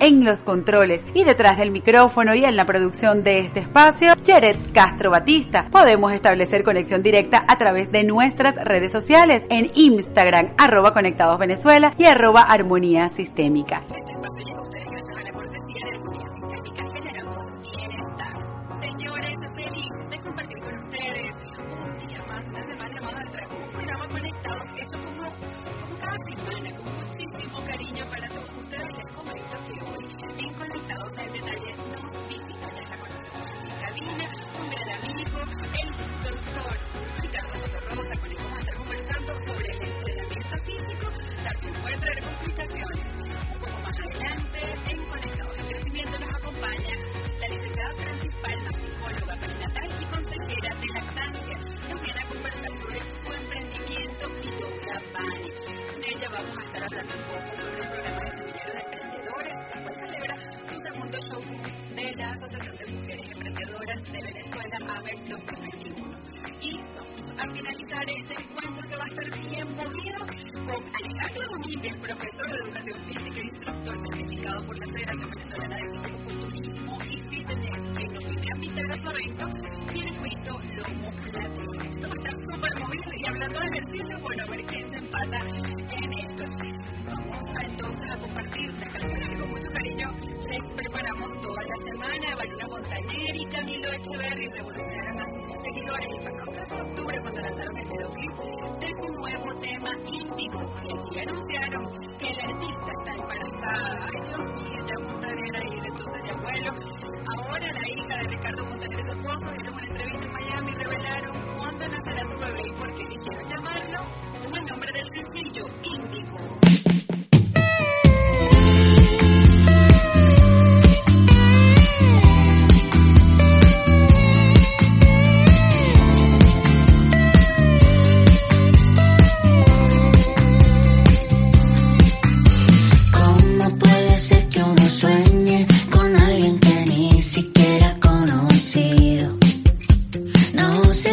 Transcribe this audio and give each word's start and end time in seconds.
en 0.00 0.24
los 0.24 0.42
controles 0.42 1.04
y 1.12 1.24
detrás 1.24 1.58
del 1.58 1.72
micrófono 1.72 2.34
y 2.34 2.42
en 2.42 2.56
la 2.56 2.64
producción 2.64 3.22
de 3.22 3.40
este 3.40 3.60
espacio, 3.60 4.14
Jared 4.26 4.56
Castro 4.72 5.10
Batista. 5.10 5.66
Podemos 5.70 6.10
establecer 6.14 6.64
conexión 6.64 7.02
directa 7.02 7.44
a 7.46 7.58
través 7.58 7.92
de 7.92 8.02
nuestras 8.02 8.54
redes 8.54 8.90
sociales 8.90 9.42
en 9.50 9.70
Instagram, 9.74 10.54
arroba 10.56 10.94
Conectados 10.94 11.38
Venezuela 11.38 11.92
y 11.98 12.06
arroba 12.06 12.40
Armonía 12.40 13.10
Sistémica. 13.10 13.82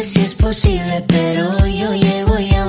si 0.04 0.20
es 0.20 0.34
posible, 0.34 1.04
pero 1.06 1.66
yo 1.66 1.94
llevo 1.94 2.38
ya 2.38 2.59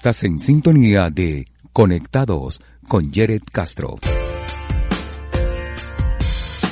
Estás 0.00 0.24
en 0.24 0.40
sintonía 0.40 1.10
de 1.10 1.46
Conectados 1.74 2.62
con 2.88 3.12
Jared 3.12 3.42
Castro. 3.52 3.98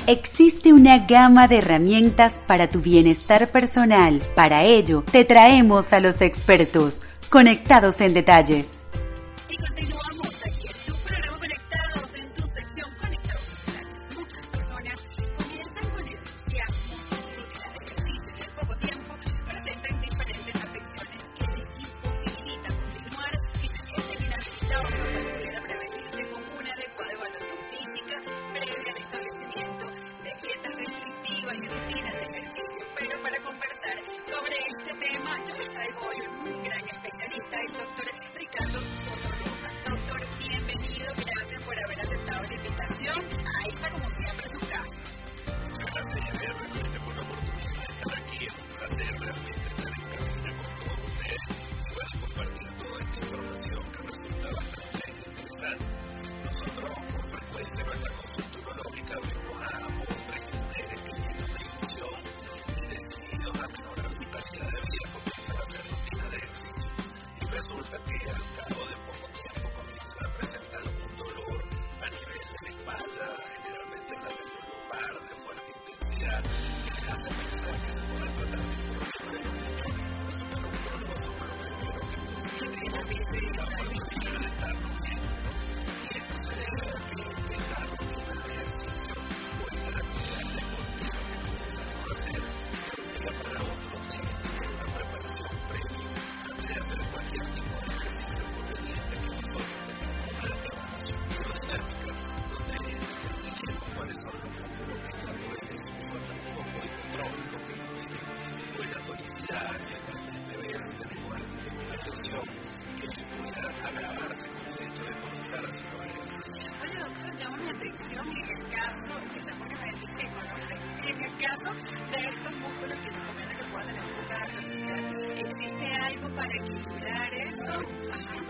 Existe 0.06 0.72
una 0.72 1.00
gama 1.00 1.46
de 1.46 1.58
herramientas 1.58 2.32
para 2.46 2.70
tu 2.70 2.80
bienestar 2.80 3.48
personal. 3.48 4.22
Para 4.34 4.64
ello, 4.64 5.04
te 5.12 5.26
traemos 5.26 5.92
a 5.92 6.00
los 6.00 6.22
expertos. 6.22 7.02
Conectados 7.28 8.00
en 8.00 8.14
detalles. 8.14 8.77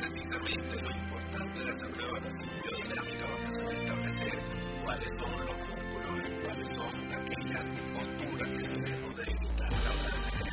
precisamente 0.08 0.80
lo 0.80 0.90
importante 0.90 1.64
de 1.64 1.70
esa 1.70 1.88
nueva 1.88 2.20
noción 2.20 2.48
biodinámica 2.62 3.26
donde 3.28 3.68
a 3.68 3.72
establecer 3.72 4.38
cuáles 4.84 5.12
son 5.18 5.32
los 5.32 5.56
músculos 5.58 6.28
y 6.28 6.44
cuáles 6.44 6.68
son 6.74 6.94
aquellas 7.12 7.66
posturas 7.92 8.48
que 8.48 8.68
debemos 8.68 9.16
de 9.16 9.22
evitar 9.22 9.72
la 9.72 9.90
hora 9.90 10.47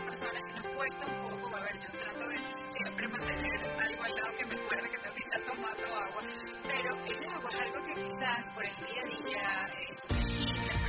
personas 0.00 0.42
y 0.48 0.52
nos 0.54 0.66
cuesta 0.76 1.06
un 1.06 1.28
poco. 1.28 1.56
A 1.56 1.60
ver, 1.60 1.78
yo 1.78 1.90
trato 1.98 2.28
de 2.28 2.38
siempre 2.76 3.08
mantener 3.08 3.60
algo 3.80 4.02
al 4.04 4.14
lado 4.16 4.34
que 4.36 4.46
me 4.46 4.54
acuerde 4.54 4.88
que 4.90 4.98
también 4.98 5.14
que 5.14 5.38
estar 5.38 5.42
tomando 5.44 5.86
agua, 5.86 6.22
pero 6.62 7.04
el 7.04 7.28
agua 7.28 7.50
es 7.50 7.60
algo 7.60 7.84
que 7.84 7.94
quizás 7.94 8.44
por 8.54 8.64
el 8.64 8.76
día 8.76 9.02
a 9.02 9.06
día. 9.06 9.70
Eh, 9.80 10.79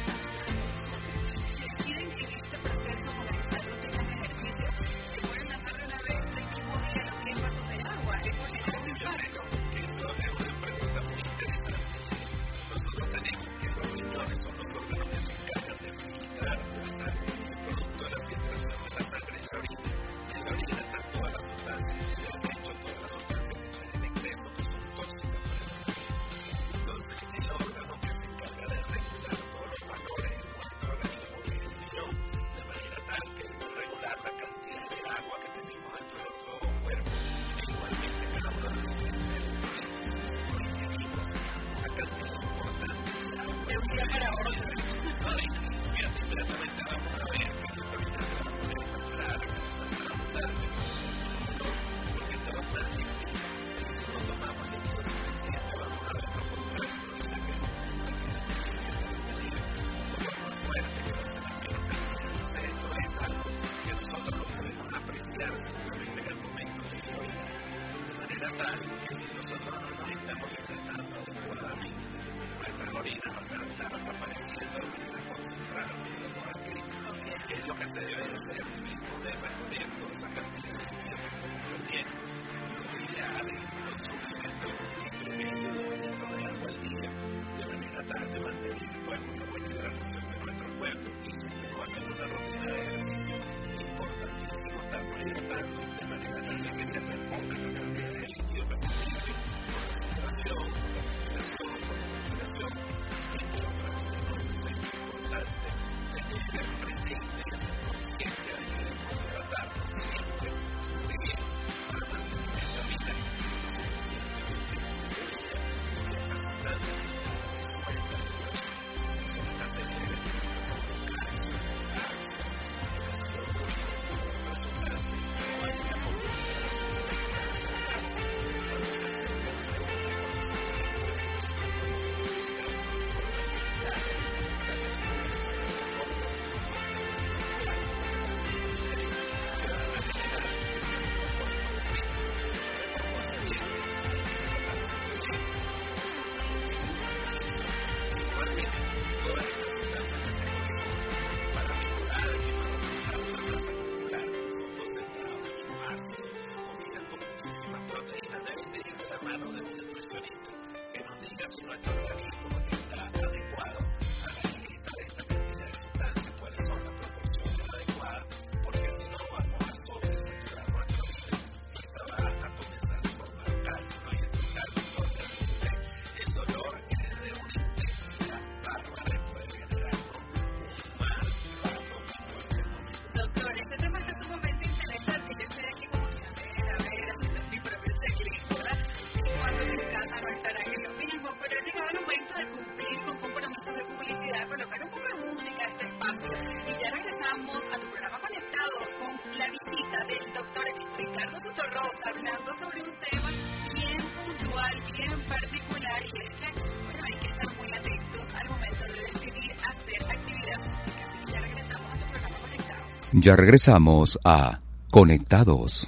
cumplir 192.52 192.98
con 193.06 193.18
compromisos 193.18 193.74
de 193.76 193.84
publicidad, 193.86 194.48
colocar 194.48 194.84
un 194.84 194.90
poco 194.90 195.08
de 195.08 195.16
música 195.26 195.64
a 195.64 195.68
este 195.68 195.86
espacio. 195.86 196.32
Y 196.68 196.72
ya 196.82 196.92
regresamos 196.92 197.60
a 197.74 197.80
tu 197.80 197.88
programa 197.88 198.20
conectado 198.20 198.76
con 199.00 199.12
la 199.40 199.48
visita 199.52 199.98
del 200.06 200.34
doctor 200.34 200.66
Ricardo 200.98 201.38
Tutorrosa, 201.40 202.06
hablando 202.10 202.52
sobre 202.56 202.82
un 202.84 202.94
tema 203.00 203.30
bien 203.74 204.04
puntual, 204.20 204.76
bien 204.92 205.26
particular, 205.26 206.00
y 206.04 206.18
es 206.22 206.34
que, 206.40 206.50
bueno, 206.84 207.02
hay 207.04 207.18
que 207.20 207.28
estar 207.28 207.56
muy 207.56 207.70
atentos 207.72 208.36
al 208.36 208.50
momento 208.50 208.84
de 208.86 208.94
decidir 209.02 209.52
hacer 209.52 210.02
actividad 210.04 210.60
física. 210.62 211.06
Así 211.08 211.26
que 211.26 211.32
ya 211.32 211.40
regresamos 211.42 211.92
a 211.92 211.98
tu 211.98 212.06
programa 212.12 212.38
conectado. 212.38 212.84
Ya 213.14 213.36
regresamos 213.36 214.20
a 214.26 214.60
Conectados. 214.92 215.88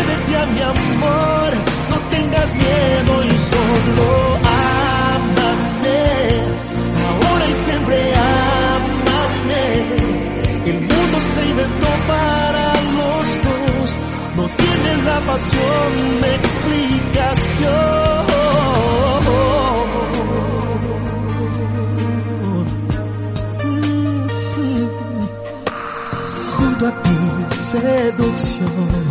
Atrévete 0.00 0.36
a 0.36 0.46
mi 0.46 0.60
amor, 0.60 1.52
no 1.90 1.96
tengas 2.10 2.54
miedo 2.54 3.24
y 3.24 3.38
solo 3.50 4.38
ámame, 4.72 6.02
ahora 7.08 7.44
y 7.48 7.54
siempre 7.54 8.14
ámame, 8.76 9.62
el 10.70 10.80
mundo 10.80 11.20
se 11.34 11.48
inventó 11.48 11.88
para 12.06 12.64
los 12.98 13.26
dos, 13.46 13.88
no 14.36 14.44
tienes 14.56 15.04
la 15.04 15.20
pasión, 15.26 15.92
explicación. 16.34 18.00
Junto 26.56 26.86
a 26.86 27.02
ti, 27.02 27.16
seducción, 27.56 29.09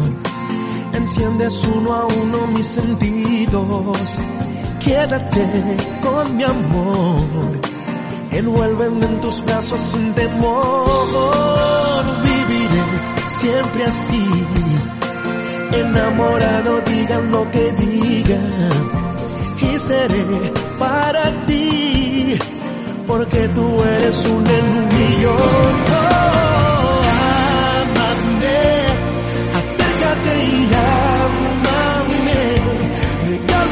enciendes 1.10 1.64
uno 1.64 1.94
a 1.94 2.06
uno 2.06 2.48
mis 2.54 2.68
sentidos. 2.68 4.22
Quédate 4.80 5.78
con 6.04 6.38
mi 6.38 6.44
amor, 6.44 7.60
envuélveme 8.32 9.06
en 9.06 9.20
tus 9.20 9.44
brazos 9.44 9.82
sin 9.82 10.14
temor. 10.14 12.06
Viviré 12.24 12.84
siempre 13.40 13.86
así, 13.86 14.26
enamorado, 15.74 16.82
digan 16.82 17.32
lo 17.32 17.50
que 17.50 17.72
digan, 17.72 18.52
y 19.62 19.80
seré 19.80 20.54
para 20.78 21.46
ti, 21.48 22.38
porque 23.08 23.48
tú 23.50 23.84
eres 23.84 24.26
un 24.28 24.46
en 24.48 24.88
millón. 24.96 26.79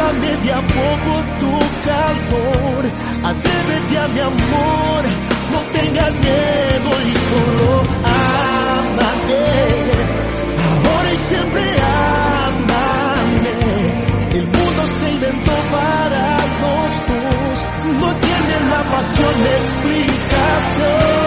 Dame 0.07 0.37
de 0.37 0.53
a 0.53 0.61
poco 0.61 1.13
tu 1.41 1.51
calor, 1.83 2.81
atrévete 3.29 3.97
a 3.97 4.07
mi 4.07 4.19
amor, 4.21 5.03
no 5.51 5.59
tengas 5.77 6.13
miedo 6.21 6.89
y 7.05 7.11
solo 7.27 7.69
amate. 8.15 9.43
Ahora 10.87 11.11
y 11.13 11.17
siempre 11.17 11.63
amame. 12.23 13.55
El 14.31 14.45
mundo 14.45 14.81
se 14.97 15.11
inventó 15.11 15.55
para 15.75 16.23
los 16.61 16.91
dos, 17.11 17.55
no 17.99 18.09
tiene 18.15 18.55
la 18.69 18.81
pasión 18.89 19.35
de 19.43 19.51
explicación. 19.57 21.26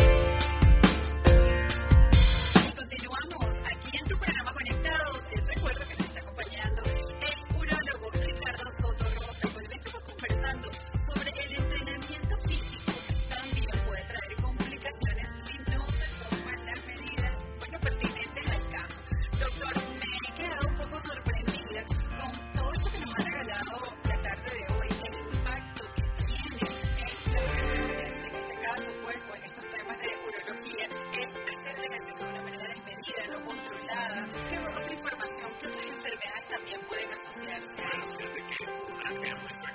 también 36.51 36.79
pueden 36.81 37.11
asociarse 37.13 37.83
a... 37.83 39.70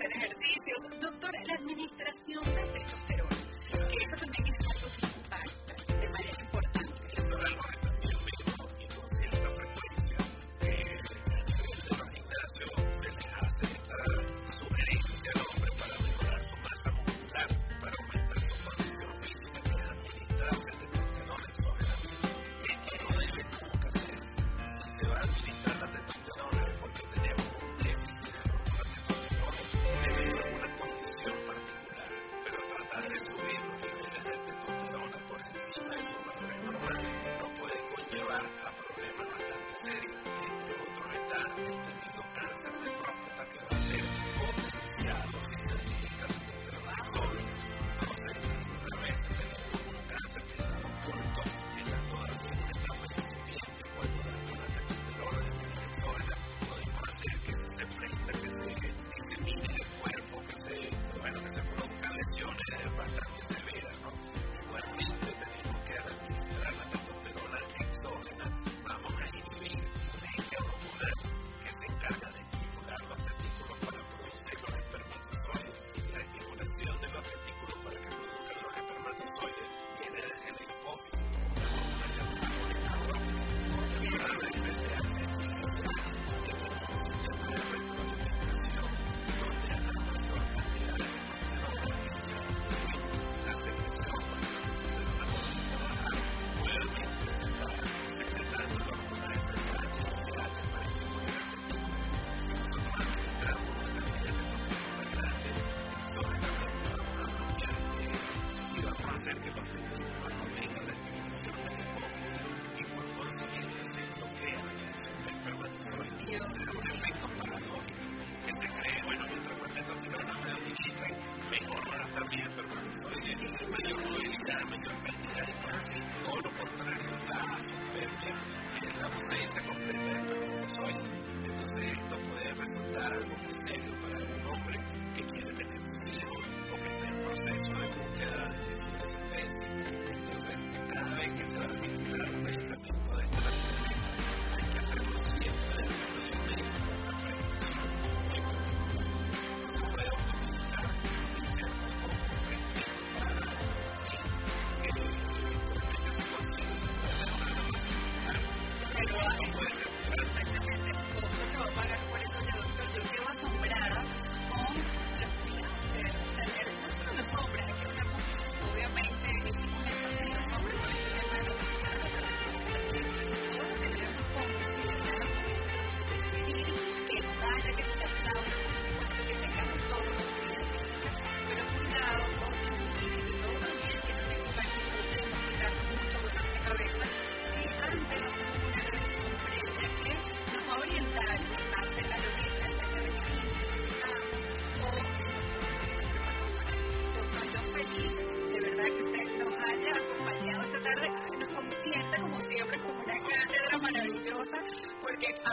hacer 0.00 0.16
ejercicios. 0.16 0.78
Doctor, 1.00 1.30
la 1.46 1.54
administración 1.54 2.42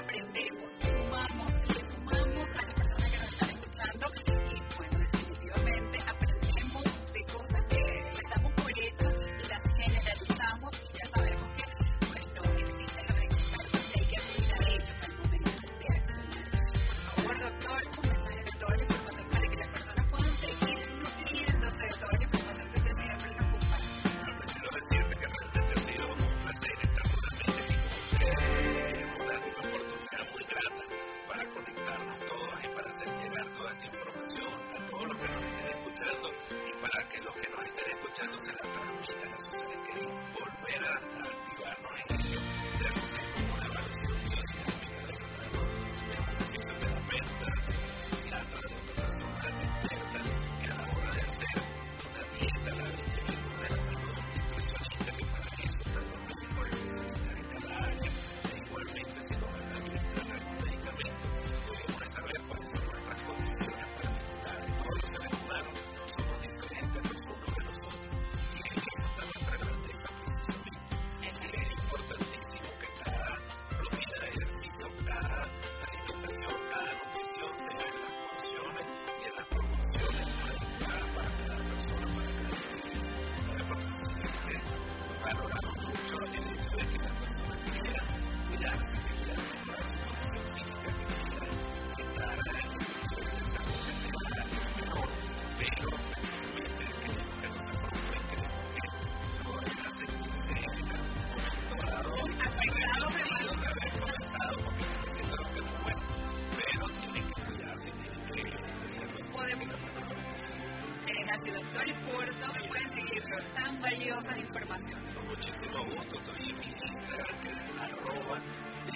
porque 0.08 0.47
Bye. 41.90 42.17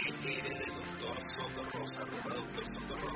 el 0.07 0.15
doctor 0.73 1.17
Soto 1.35 1.63
Rosa, 1.73 2.01
doctor 2.05 2.65
Soto 2.65 2.95
Rosa. 2.95 3.10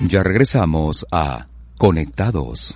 Ya 0.00 0.22
regresamos 0.22 1.04
a 1.12 1.46
Conectados. 1.76 2.74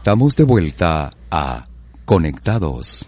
Estamos 0.00 0.34
de 0.34 0.44
vuelta 0.44 1.10
a 1.30 1.66
Conectados. 2.06 3.06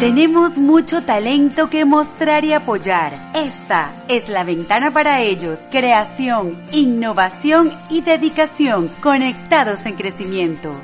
Tenemos 0.00 0.56
mucho 0.56 1.02
talento 1.02 1.68
que 1.68 1.84
mostrar 1.84 2.42
y 2.46 2.54
apoyar. 2.54 3.12
Esta 3.34 3.92
es 4.08 4.26
la 4.30 4.44
ventana 4.44 4.94
para 4.94 5.20
ellos. 5.20 5.58
Creación, 5.70 6.58
innovación 6.72 7.70
y 7.90 8.00
dedicación. 8.00 8.90
Conectados 9.02 9.80
en 9.84 9.96
crecimiento. 9.96 10.74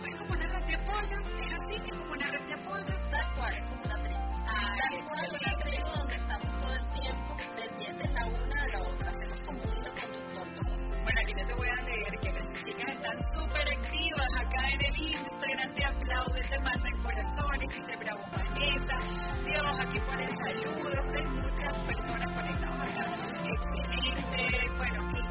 como 0.00 0.32
una 0.32 0.46
red 0.46 0.64
de 0.64 0.74
apoyo, 0.74 1.16
es 1.40 1.52
así, 1.52 1.74
es 1.84 1.92
como 1.92 2.12
una 2.12 2.26
red 2.26 2.40
de 2.42 2.54
apoyo, 2.54 2.94
tal 3.10 3.34
cual, 3.34 3.52
es 3.52 3.62
como 3.62 3.82
una 3.84 4.02
tribu. 4.02 4.20
Ah, 4.46 4.74
tal 4.78 5.04
cual 5.06 5.24
es 5.24 5.42
una 5.42 5.56
tribu 5.58 5.88
donde 5.98 6.14
estamos 6.14 6.60
todo 6.60 6.72
el 6.72 6.88
tiempo 7.00 7.36
pendientes 7.56 8.10
la 8.12 8.26
una 8.26 8.62
a 8.62 8.68
la 8.68 8.82
otra, 8.82 9.10
hacemos 9.10 9.38
como 9.46 9.62
un 9.62 9.72
hilo 9.72 9.92
conductor 9.92 10.46
Bueno, 11.04 11.20
aquí 11.22 11.32
yo 11.36 11.46
te 11.46 11.54
voy 11.54 11.68
a 11.68 11.82
leer 11.82 12.20
que 12.20 12.32
las 12.32 12.64
chicas 12.64 12.88
están 12.88 13.18
súper 13.34 13.72
activas 13.72 14.40
acá 14.40 14.70
en 14.72 14.80
el 14.80 14.98
Instagram, 14.98 15.74
te 15.74 15.84
aplauden, 15.84 16.48
te 16.48 16.58
mandan 16.60 17.02
corazones, 17.02 17.68
dice 17.68 17.96
bravo 17.96 18.22
Vanessa, 18.32 18.98
Dios, 19.44 19.80
aquí 19.80 20.00
ponen 20.00 20.30
saludos, 20.38 21.06
hay 21.16 21.26
muchas 21.26 21.74
personas 21.82 22.28
conectadas 22.32 22.90
acá, 22.90 23.04
excelente, 23.44 24.70
bueno, 24.78 25.21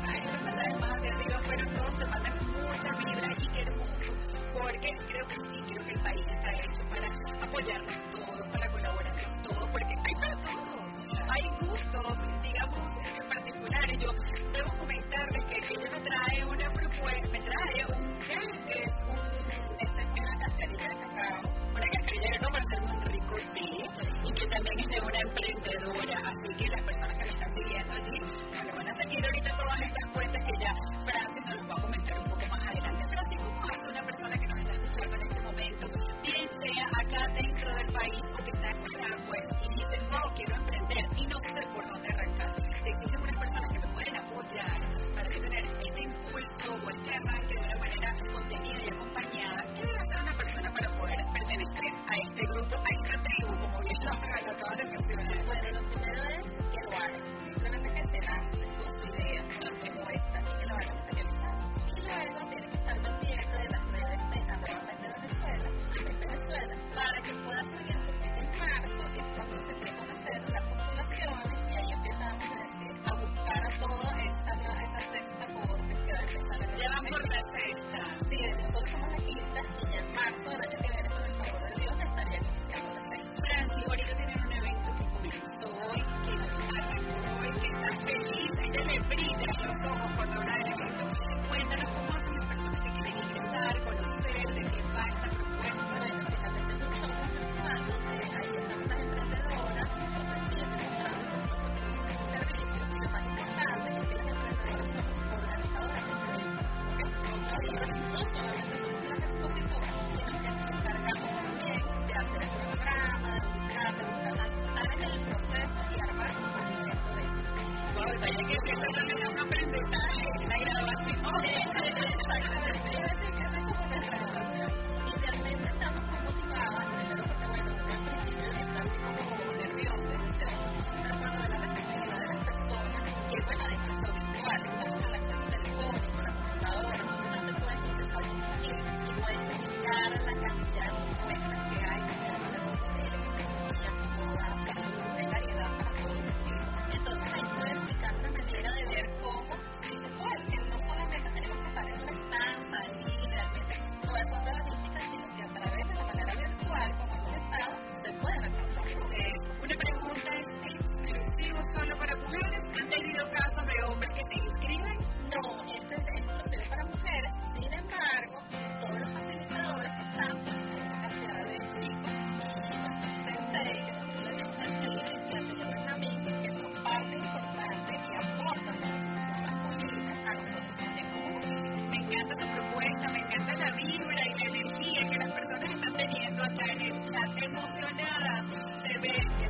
están 186.88 187.38
emocionadas, 187.43 188.45
se 188.84 188.97
ven 188.97 189.41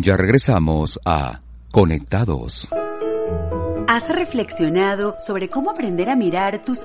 Ya 0.00 0.16
regresamos 0.16 1.00
a 1.04 1.40
Conectados. 1.72 2.68
¿Has 3.88 4.08
reflexionado 4.08 5.16
sobre 5.18 5.50
cómo 5.50 5.70
aprender 5.70 6.08
a 6.08 6.14
mirar 6.14 6.62
tus 6.62 6.84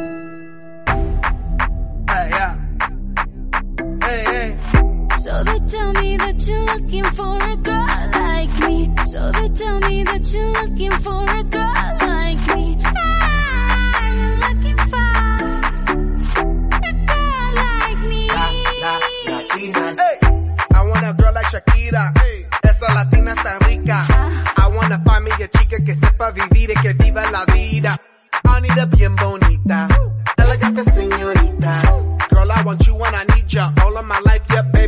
So 5.41 5.45
they 5.45 5.59
tell 5.65 5.91
me 5.93 6.17
that 6.17 6.47
you're 6.47 6.65
looking 6.65 7.03
for 7.17 7.35
a 7.41 7.55
girl 7.57 7.87
like 8.13 8.59
me. 8.67 8.93
So 9.05 9.31
they 9.31 9.49
tell 9.49 9.79
me 9.79 10.03
that 10.03 10.33
you're 10.33 10.53
looking 10.61 10.91
for 11.01 11.23
a 11.25 11.43
girl 11.49 11.73
like 12.05 12.41
me. 12.55 12.77
Ah, 12.85 14.05
I'm 14.05 14.39
looking 14.45 14.77
for 14.77 15.01
a 16.77 16.91
girl 17.09 17.53
like 17.57 17.99
me. 18.05 18.27
La, 18.27 18.45
la, 18.83 18.93
latinas. 19.33 19.97
Hey. 19.97 20.17
I 20.75 20.85
want 20.85 21.05
a 21.09 21.13
girl 21.19 21.33
like 21.33 21.47
Shakira. 21.47 22.03
Hey. 22.19 22.45
Esa 22.61 22.93
latina 22.93 23.31
está 23.33 23.57
rica. 23.65 24.05
I 24.57 24.67
want 24.67 24.93
a 24.93 24.99
familia 25.03 25.47
chica 25.47 25.83
que 25.83 25.95
sepa 25.95 26.29
vivir 26.33 26.69
y 26.69 26.75
que 26.83 26.93
viva 26.93 27.23
la 27.31 27.45
vida. 27.45 27.97
I 28.45 28.61
need 28.61 28.77
a 28.77 28.85
bien 28.85 29.15
bonita. 29.15 29.87
Elegante 30.37 30.83
señorita. 30.83 31.81
Girl, 32.29 32.51
I 32.51 32.61
want 32.63 32.85
you 32.85 32.93
when 32.93 33.15
I 33.15 33.23
need 33.35 33.47
ya. 33.51 33.73
All 33.83 33.97
of 33.97 34.05
my 34.05 34.19
life. 34.19 34.30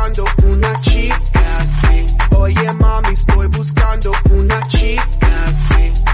buscando 0.00 0.24
una 0.44 0.80
chica 0.80 1.56
así. 1.58 2.04
Oye 2.36 2.72
mami, 2.74 3.12
estoy 3.12 3.46
buscando 3.48 4.12
una 4.30 4.60
chica 4.68 5.42
así. 5.44 6.09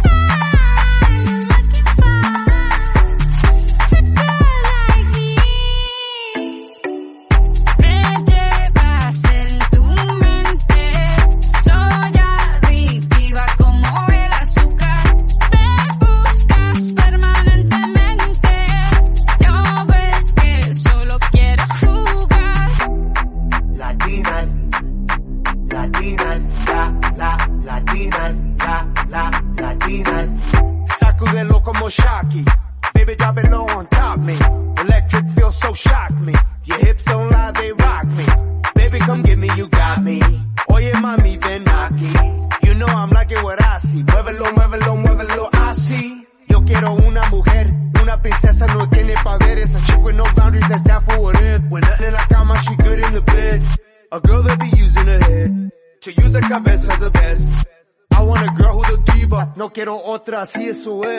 se 60.46 60.62
isso 60.62 61.04
é 61.04 61.15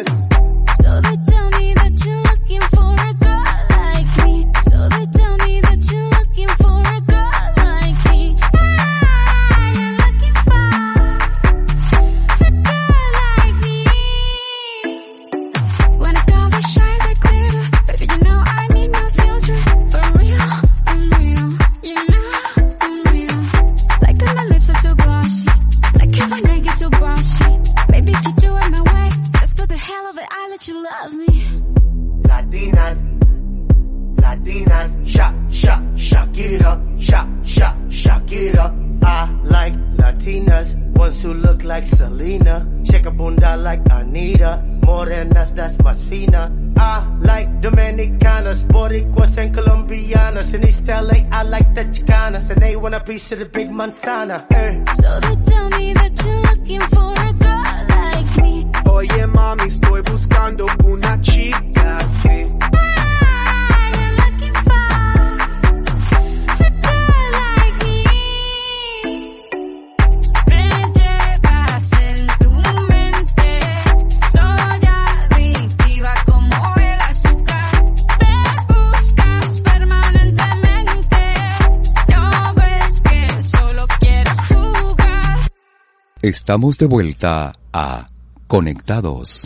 Estamos 86.47 86.77
de 86.77 86.85
vuelta 86.85 87.51
a 87.73 88.07
Conectados. 88.47 89.45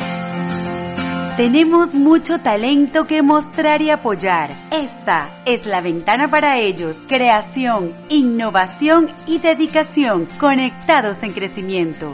Tenemos 1.36 1.95
mucho 1.95 2.38
talento 2.41 3.08
que 3.08 3.24
mostrar 3.24 3.82
y 3.82 3.89
apoyar. 3.89 4.52
Esta 4.70 5.41
es 5.47 5.66
la 5.66 5.82
ventana 5.82 6.30
para 6.30 6.60
ellos. 6.60 6.95
Creación, 7.08 7.95
innovación 8.10 9.10
y 9.26 9.39
dedicación. 9.39 10.28
Conectados 10.39 11.24
en 11.24 11.34
crecimiento. 11.34 12.14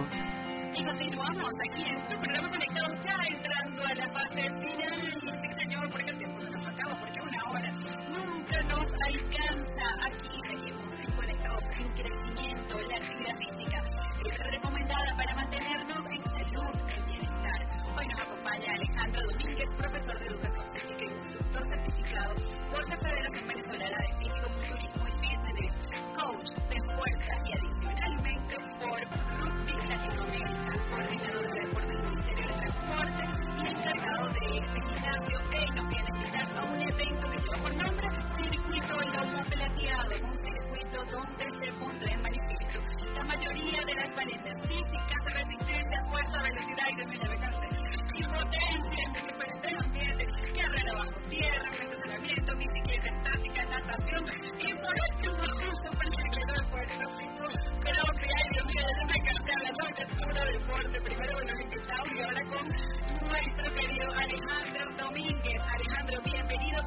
Alejandro, 65.19 66.21
bienvenido, 66.23 66.79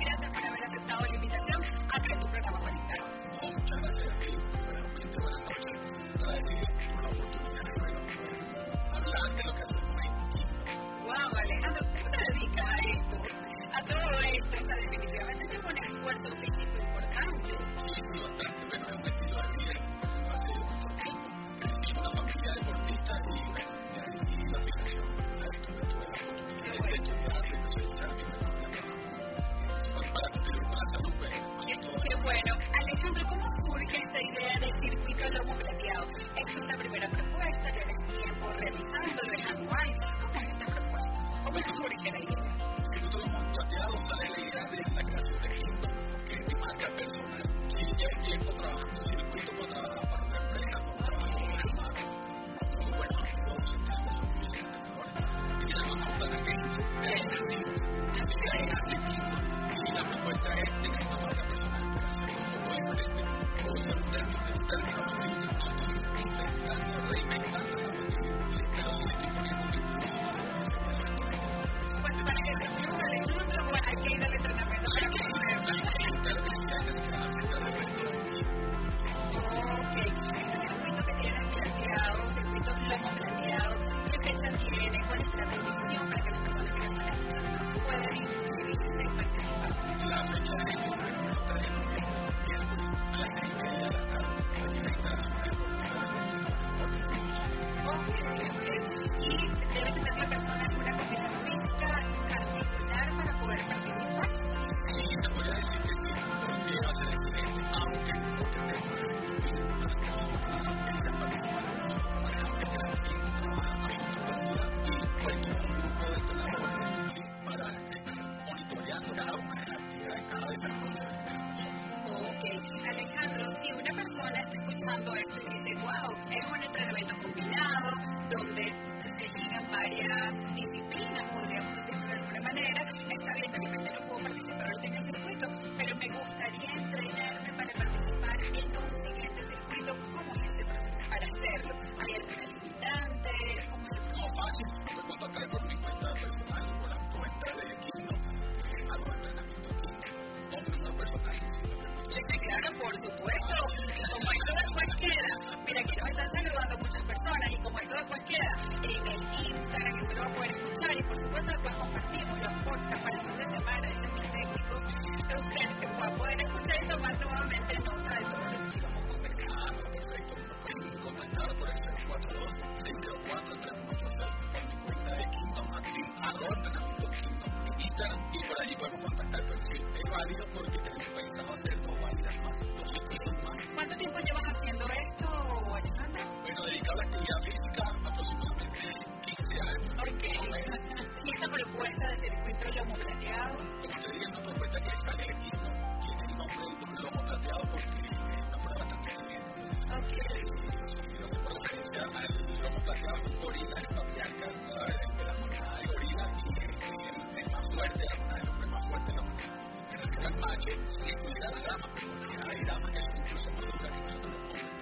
para 210.51 211.17
cuida 211.23 211.51
la 211.51 211.61
dama, 211.63 211.89
porque 211.95 212.51
hay 212.51 212.65
damas 212.65 212.91
que. 212.91 213.01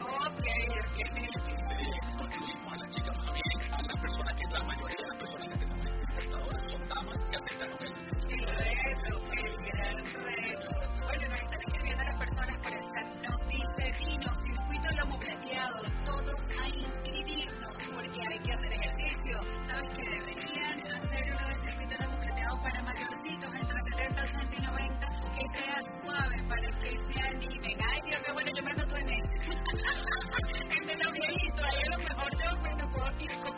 Ok, 0.00 0.46
ok, 0.78 1.48
sí, 1.58 1.86
porque 2.16 2.38
a 2.68 2.76
la 2.76 2.88
chica 2.88 3.12
más 3.12 3.32
bien, 3.32 3.72
a 3.72 3.82
las 3.82 3.96
personas 4.00 4.34
que 4.34 4.44
la 4.50 4.62
mayoría 4.62 4.96
de 4.96 5.06
las 5.06 5.16
personas 5.16 5.48
que 5.48 5.56
tenemos 5.58 5.86
en 5.86 5.96
computadoras 5.98 6.64
son 6.70 6.88
damas 6.88 7.18
que 7.30 7.36
aceptan 7.36 7.70
los 7.70 7.80
retos. 7.80 7.98
El 8.28 8.46
reto, 8.48 9.12
el 9.32 9.52
gran 9.72 9.96
reto. 10.24 10.70
Bueno, 11.04 11.28
nos 11.28 11.40
están 11.40 11.60
escribiendo 11.60 12.04
las 12.04 12.16
personas 12.16 12.58
por 12.58 12.72
el 12.72 12.80
chat, 12.88 13.06
nos 13.28 13.38
dice 13.48 13.84
Dino, 13.98 14.32
circuito 14.44 14.88
lomo 14.96 15.18
plateado, 15.18 15.82
todos 16.04 16.38
a 16.62 16.68
inscribirnos 16.68 17.74
porque 17.94 18.20
hay 18.26 18.38
que 18.38 18.52
hacer 18.52 18.72
ejercicio. 18.72 19.40
Sabes 19.66 19.90
que 19.90 20.04
deberían 20.10 20.80
hacer 20.96 21.36
uno 21.36 21.48
de 21.48 21.68
circuito 21.68 21.94
lomo 22.04 22.18
plateado 22.20 22.62
para 22.62 22.82
mayorcitos 22.82 23.54
entre 23.54 23.78
70, 23.96 24.22
80 24.22 24.56
y 24.56 24.60
90 24.60 24.97
que 25.38 25.58
sea 25.58 25.80
suave, 26.02 26.42
para 26.48 26.68
que 26.80 26.90
se 26.90 27.20
animen. 27.20 27.78
Ay, 27.90 28.00
Dios 28.06 28.20
mío, 28.22 28.34
bueno, 28.34 28.50
yo 28.54 28.62
me 28.62 28.72
noto 28.74 28.96
en 28.96 29.08
ese. 29.08 29.38
este 30.70 30.96
novielito, 30.96 31.64
ahí 31.64 31.80
a 31.86 31.90
lo 31.90 31.98
mejor 31.98 32.30
yo 32.42 32.60
me 32.62 32.74
no 32.76 32.90
puedo 32.90 33.20
ir 33.20 33.40
con 33.40 33.57